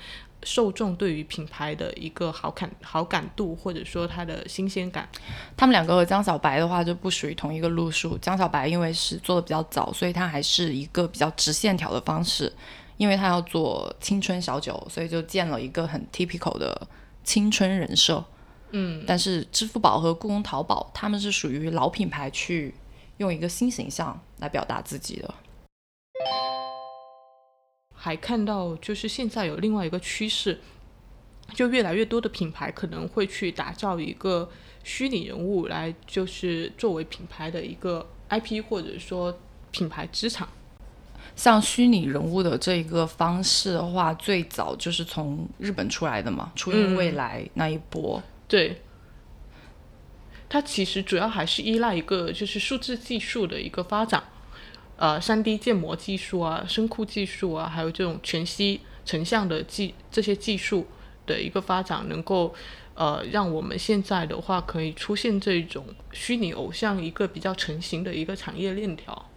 [0.46, 5.08] 受众对于品牌的一个好感好感度，或者说它的新鲜感，
[5.56, 8.18] 他们两个和江小白的话就不属于同一个路数。
[8.18, 12.52] 江小白因为是做的比较早，所以他还是一个比较直线条的方式，
[12.98, 16.86] 因为他要做青春小酒，所以就建了一个很 typical 的
[17.22, 18.22] 青春人设。
[18.76, 22.74] 嗯，但是支付宝和故宫淘宝他们是属于老品牌，去
[23.18, 25.32] 用一个新形象来表达自己的。
[27.94, 30.58] 还看到就是现在有另外一个趋势，
[31.54, 34.50] 就越来越多的品牌可能会去打造一个
[34.82, 39.38] 虚拟人物来，就是作为品牌的一个 IP 或者说
[39.70, 40.48] 品牌资产。
[41.36, 48.20] 像虚拟人物的这一个方式的话，最早就是从日本出来的嘛，初音未来那一波。
[48.46, 48.82] 对，
[50.48, 54.22] 它其实主要还是依赖一个就是数字技术的一个发展。
[54.96, 60.86] 呃，三 D 建模技术啊，声库技术啊，还有这种全息成像的技这些技术
[61.26, 62.54] 的一个发展，能够
[62.94, 69.30] 呃让我们现在的话可以出现这种虚拟偶像一个比较成型的一个产业链条。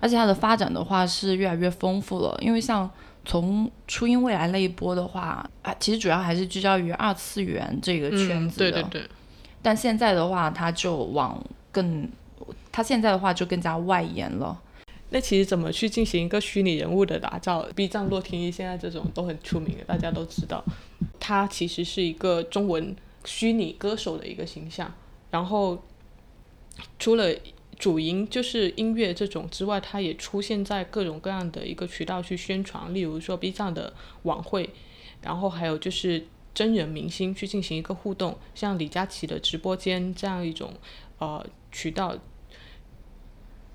[0.00, 2.88] 而且它的发展的话是越来越丰富了，因为像
[3.24, 8.70] 从初音未来那一波的话啊，其实主要还是聚焦于二次元这个圈子的。
[8.70, 9.02] 对对对。
[9.60, 12.08] 但现在的话，它就往更，
[12.70, 14.58] 它现在的话就更加外延了。
[15.10, 20.62] 那其实怎么去进行一个虚拟人物的打造？B 站洛天依现在这种都很出名的，大家都知道，
[21.18, 24.92] 他其实是一个中文虚拟歌手的一个形象。
[25.30, 25.82] 然后
[26.98, 27.34] 除了
[27.78, 33.92] 主营就是音乐这种之外，他也出现在各种各样的一个渠道去宣传，例如说 B 站的
[34.24, 34.68] 晚会，
[35.22, 40.74] 然后还有就是真人明星去进行一个互动，像李佳琦的直播间这样一种
[41.18, 42.16] 呃渠道。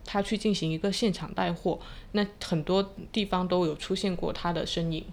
[0.06, 1.80] 他去进行一个现场带货，
[2.12, 5.06] 那很多地方都有出现过他的身影。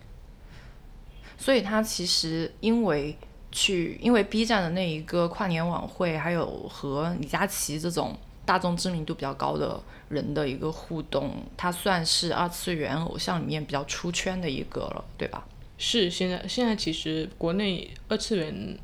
[1.38, 3.16] 所以他其实因为
[3.52, 8.18] 去，因为 B 站的那一个跨年晚会，还有和李佳琦这种
[8.50, 15.46] 大众知名度比较高的人的一个互动，他算是二次元偶像里面比较出圈的一个了，对吧？
[15.78, 18.76] 是，现在现在其实国内二次元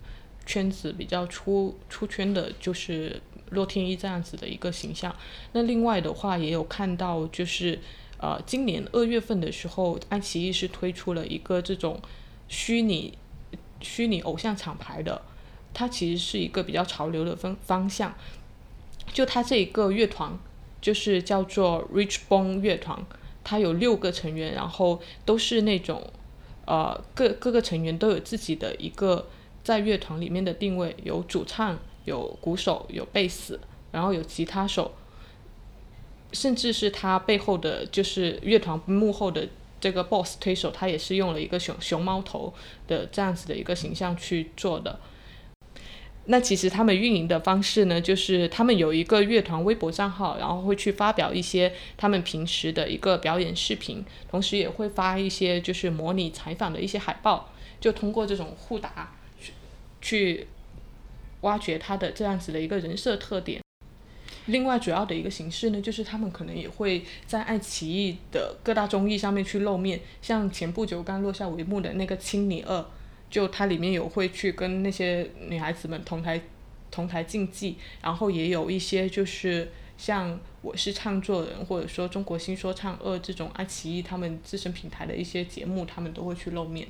[0.45, 3.21] 圈子比较出出圈的，就是。
[3.51, 5.15] 洛天依这样子的一个形象，
[5.53, 7.79] 那另外的话也有看到，就是
[8.19, 12.01] 呃，今年二月份的时候，爱奇艺是推出了一个这种
[12.49, 13.17] 虚拟
[13.81, 15.23] 虚拟偶像厂牌的，
[15.73, 18.13] 它其实是一个比较潮流的方方向。
[19.13, 20.39] 就他这一个乐团，
[20.81, 23.05] 就是叫做 Rich Bone 乐团，
[23.43, 26.11] 它有六个成员，然后都是那种
[26.67, 29.29] 呃各各个成员都有自己的一个
[29.65, 31.79] 在乐团里面的定位，有主唱。
[32.07, 33.59] 有鼓手，有贝斯，
[33.91, 34.93] 然后有吉他手，
[36.31, 39.49] 甚至是他背后的就是乐团幕后的
[39.81, 42.55] 这个 boss 推手，他也是用了一个熊熊猫头
[42.87, 45.01] 的这样子的一个形象去做的。
[46.27, 59.53] 那其实他们运营的方式呢，就是他们有一个乐团微博账号，然后会去发表一些他们平时的一个表演视频，同时也会发一些就是模拟采访的一些海报，就通过这种互打去
[60.01, 60.47] 去。
[61.43, 63.63] 挖掘他的这样子的一个人设特点，
[64.47, 72.79] 另外主要的一个形式呢，就是他们可能也会在爱奇艺的各大综艺上面去露面，像前不久刚落下帷幕的那个《青你二》，
[73.31, 76.41] 就它里面有会去跟那些女孩子们同台
[76.91, 86.87] 同台竞技，然后也有一些就是像我是唱作人或者说中国新说唱二这种爱奇艺他们自身平台的一些节目，他们都会去露面。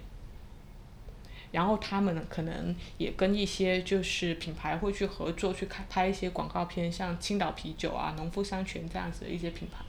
[1.53, 9.83] 然后他们，可能也跟一些就是品牌会去合作，去开拍一些广告片，像青岛啤酒啊、农夫山泉这样子的一些品牌。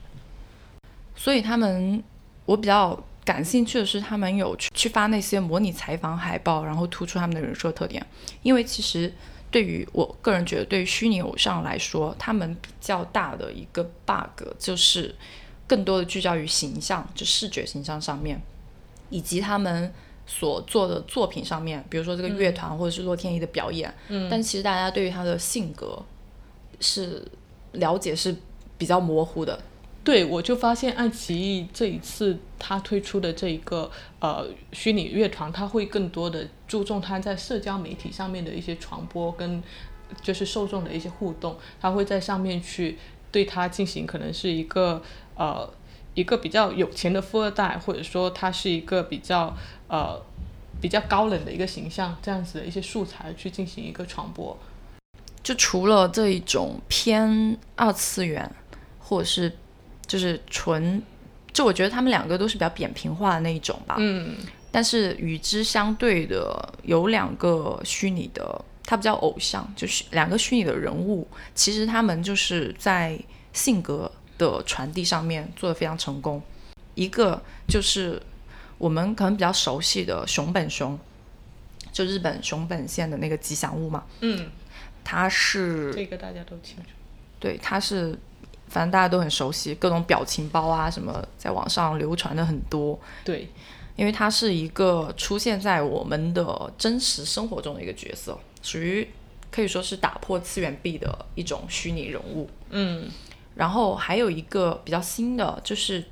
[1.14, 2.02] 所以他们，
[2.46, 2.98] 我比较
[3.28, 8.02] 感兴趣的是，他们有去去发那些模拟采访海报，然后突出他们的人设特点。
[8.42, 9.12] 因为其实
[9.50, 15.14] 对于我个人觉得，对于虚拟偶像来说，他们比较大的一个 bug 就是
[15.66, 18.40] 更多的聚焦于形象，就视觉形象上面，
[19.10, 19.92] 以及他们。
[20.30, 26.04] 所做的作品上面，比如说这个乐团或者是洛天依的表演，嗯，但其实大家对于他的性格
[26.80, 27.26] 是
[27.72, 28.36] 了解是
[28.76, 29.58] 比较模糊的。
[30.04, 33.90] 对，我就发现爱奇艺这一次它推出的这一个
[34.20, 39.62] 呃虚拟乐团，它会更多的注重它在社交媒体上面的一些传播跟
[40.22, 42.98] 就是受众的一些互动，它会在上面去
[43.30, 45.02] 对它进行可能是一个
[45.36, 45.70] 呃。
[46.14, 50.20] 一个比较有钱的富二代，或者说它是一个比较呃
[50.80, 54.58] 比较高冷的一个形象，这样子的一些素材去进行一个传播。
[55.44, 58.50] 就除了这一种偏二次元，
[58.98, 59.56] 或者是
[60.08, 61.00] 就是纯，
[61.52, 63.94] 就我觉得他们两个都是比较扁平化的那一种吧。
[63.98, 64.34] 嗯。
[64.72, 73.16] 但是与之相对的有两个虚拟的，它不叫偶像，就是两个虚拟的人物，其实他们就是在
[73.52, 74.10] 性格。
[74.38, 76.40] 的传递上面做得非常成功，
[76.94, 78.22] 一个就是
[78.78, 80.96] 我们可能比较熟悉的熊本熊，
[81.90, 84.48] 就日本熊本县的那个吉祥物嘛，嗯，
[85.02, 86.90] 它是这个大家都清楚。
[87.40, 88.16] 对，它是
[88.68, 92.98] 反正大家都很熟悉，各种表情包啊什么，在网上流传的很多。
[93.24, 93.48] 对，
[93.96, 99.08] 因为它是一个出现在我们的真实生活中的一个角色，属于
[99.50, 102.48] 可以说是打破次元壁的一种虚拟人物。
[102.70, 103.08] 嗯
[103.54, 106.04] 然后还有一个比较新的，就是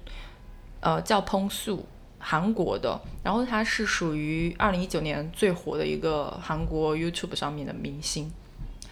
[0.81, 1.87] 呃叫烹素，
[2.19, 8.33] 韩国的，然后他是属于二零一九年最火的一个韩国 YouTube 上面的明星，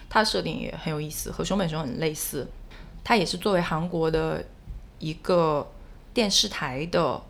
[0.09, 2.47] 他的设定也很有意思，和熊本熊很类似，
[3.05, 4.43] 他也是作为韩国的
[4.97, 5.71] 一个
[6.11, 7.21] 电视台的，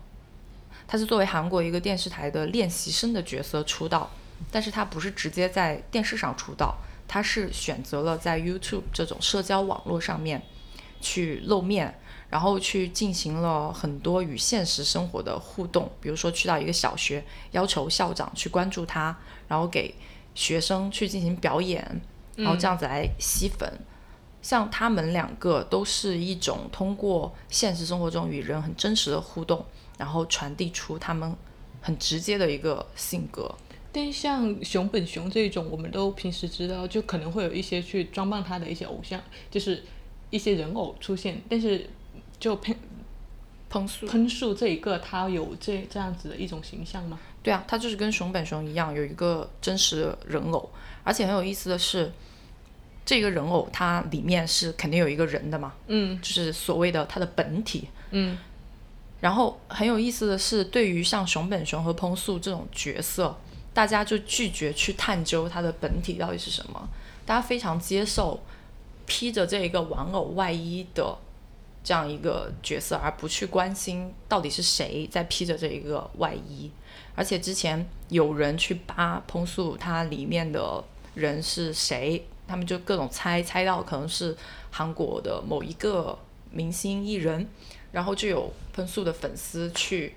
[0.88, 4.10] 他是作为韩国一个电视台的练习生的角色出道，
[4.50, 10.42] 但是他不是直接在电视上出道，他是选择了在 YouTube 这种社交网络上面
[11.02, 11.98] 去露面，
[12.30, 19.14] 然后去进行了很多与现实生活的互动，比如说去到一个小学，要求校长去关注他，
[19.46, 19.94] 然后给
[20.34, 22.00] 学生去进行表演，
[22.36, 23.70] 然后这样子来吸粉。
[24.42, 29.64] 像他们两个都是一种通过现实生活中与人很真实的互动，
[29.98, 31.34] 然后传递出他们
[31.80, 33.54] 很直接的一个性格。
[33.92, 39.18] 但像熊本熊这种，我们都平时知道，就可能会有一些去装扮他的一些偶像，
[39.50, 39.82] 就是
[40.28, 41.40] 一些人偶出现。
[41.48, 41.88] 但是
[42.38, 42.76] 就喷
[43.70, 47.18] 喷树喷树这一个，他有这这样子的一种形象吗？
[47.42, 50.70] 对啊，他就是跟熊本熊一样，有一个真实的人偶，
[51.02, 52.12] 而且很有意思的是，
[53.06, 57.88] 这个人偶它里面是肯定有一个人的嘛，嗯就是所谓的它的本体。
[58.10, 58.36] 嗯
[59.20, 63.34] 然后很有意思的是，对于像熊本熊和烹素这种角色，
[63.72, 66.88] 大家就拒绝去探究它的本体到底是什么，
[67.24, 68.38] 大家非常接受
[69.06, 71.16] 披着这一个玩偶外衣的
[71.82, 76.70] 这样一个角色，而不去关心到底是谁在披着这一个外衣。
[77.14, 80.84] 而且之前有人去扒烹素它里面的
[81.14, 84.36] 人是谁，他们就各种猜，猜到可能是
[84.70, 86.18] 韩国的某一个
[86.50, 87.46] 明星艺人，
[87.92, 90.14] 然后就有喷素的粉丝去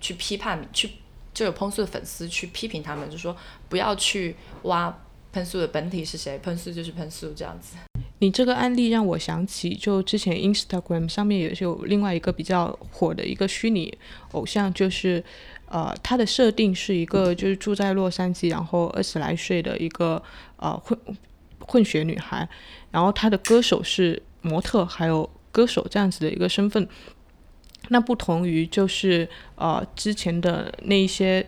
[0.00, 0.90] 去批判，去
[1.32, 3.36] 就有喷素的粉丝去批评他们，就说
[3.68, 4.96] 不要去挖
[5.32, 7.76] 喷素的本体是谁，喷素就是喷素这样子。
[8.20, 13.96] 你这个案例让我想起，就之前 Instagram 上面也是有另外一个比较火的一个虚拟
[14.30, 15.22] 偶像，就是
[15.66, 20.22] 呃，他的设定是一个就是住在洛杉矶，然后二十来岁的一个
[20.56, 20.98] 呃混
[21.66, 22.48] 混血女孩，
[22.90, 26.88] 然后她的歌手是模特，还有歌手这样子的一个身份。
[27.88, 31.46] 那不同于就是呃之前的那一些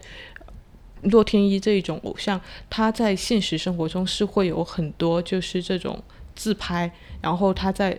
[1.02, 6.02] 洛天依这一种偶像，她在现实生活中是会有很多就是这种
[6.34, 6.92] 自拍，
[7.22, 7.98] 然后她在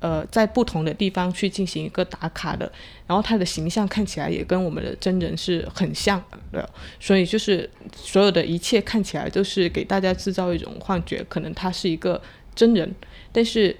[0.00, 2.70] 呃在不同的地方去进行一个打卡的，
[3.06, 12.20] 然后他的形象看起来也跟我们的真人是很像的，所以就是所有的一切看起来都是给大家制造一种幻觉，可能他是一个
[12.54, 12.94] 真人，
[13.30, 13.76] 但是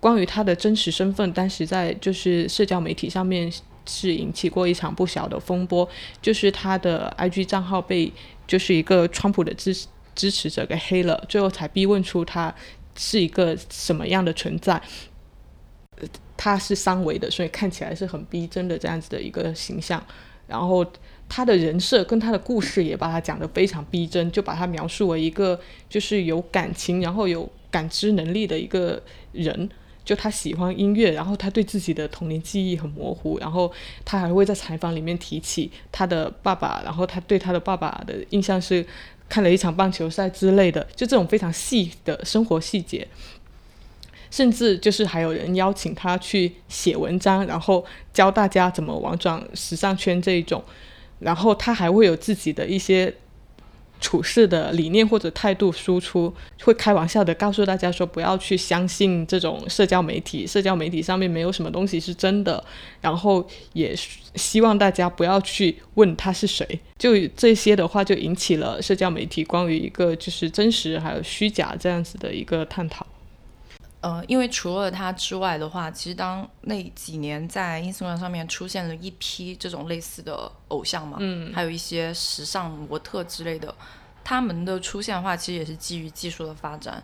[0.00, 3.52] 关于他的真实身份，当时在就是社交媒体上面
[3.86, 5.88] 是引起过一场不小的风波，
[6.20, 8.12] 就是他的 IG 账号被
[8.46, 12.54] 就是一个川普的支支持者给黑了，最后才逼问出他
[12.96, 14.80] 是一个什么样的存在。
[16.42, 20.04] 他是三维的，所以看起来是很逼真的这样子的一个形象。
[20.48, 20.84] 然后
[21.28, 25.56] 他的人设跟他的故事也把他讲得非常逼真，就把他描述为一个
[25.88, 29.70] 就是有感情，然后有感知能力的一个人。
[30.04, 33.72] 就他喜欢音乐，然后他对自己的童年记忆很模糊，然后
[34.04, 38.84] 他还会在采访里面提起他的爸爸，然后他对他的爸爸的印象是
[39.28, 43.06] 看了一场棒球赛之类的，就这种非常细的生活细节。
[44.32, 50.64] 甚至就是还有人邀请他去写文章，然后教大家怎么玩转时尚圈这一种，
[51.18, 53.14] 然后他还会有自己的一些
[54.00, 62.64] 处事的理念或者态度输出，会开玩笑的告诉大家说不要去相信这种社交媒体，社交媒体上面没有什么东西是真的，
[63.02, 63.94] 然后也
[64.34, 66.66] 希望大家不要去问他是谁，
[66.96, 73.06] 就这些的话就引起了社交媒体关于一个就是真实还有虚假这样子的一个探讨。
[74.02, 83.72] 呃，因为除了他之外的话，其实当那几年在 Instagram 上面出现了一批这种类似的偶像嘛，嗯，还有一些时尚模特之类的，
[84.24, 87.00] 他们的出现的话，其实也是基于技术的发展，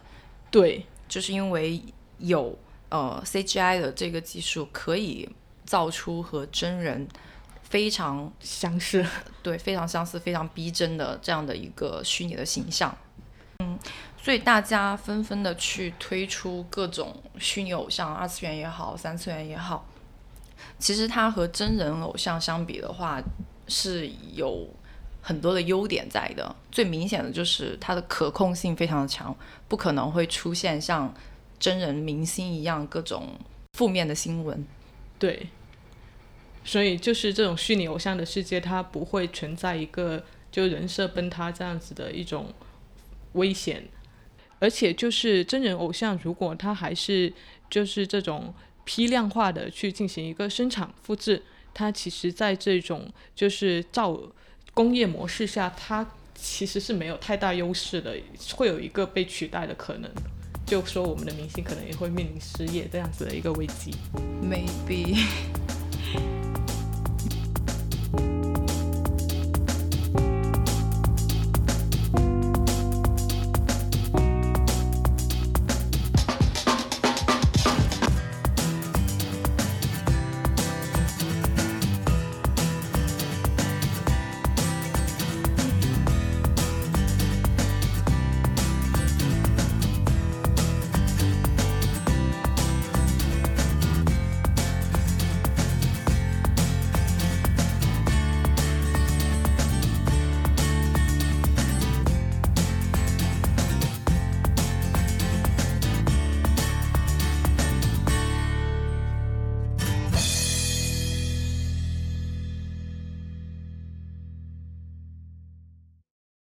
[0.50, 1.80] 对，就是因为
[2.18, 5.28] 有呃 CGI 的这个技术，可以
[5.64, 7.06] 造出和真人
[7.62, 9.06] 非常相似，
[9.40, 12.92] 对非常相似、非常逼真的这样的一个虚拟的形象。
[13.60, 13.78] 嗯，
[14.20, 19.86] 所以大家纷纷的去推出各种虚拟偶像，二次元也好，三次元也好。
[20.78, 23.22] 其实它和真人偶像相比的话，
[23.68, 24.68] 是有
[25.22, 26.54] 很多的优点在的。
[26.70, 29.34] 最明显的就是它的可控性非常的强，
[29.66, 31.14] 不可能会出现像
[31.58, 33.38] 真人明星一样各种
[33.74, 34.66] 负面的新闻。
[35.18, 35.48] 对，
[36.64, 42.52] 所以就是这种虚拟偶像的世界，它不会存在一个就人设崩塌这样子的一种
[43.32, 43.88] 危险。
[44.58, 47.32] 而且就是真人偶像，如果他还是
[47.70, 48.52] 就是这种
[48.84, 51.42] 批量化的去进行一个生产复制，
[51.74, 54.18] 它其实在这种就是造
[54.74, 58.16] 工业模式下，它其实是没有太大优势的，
[58.54, 60.10] 会有一个被取代的可能。
[60.66, 63.94] 就说我们的明星可能也会面临失业这样子的一个危机。
[64.42, 65.24] Maybe